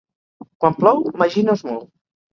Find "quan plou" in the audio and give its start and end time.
0.63-1.03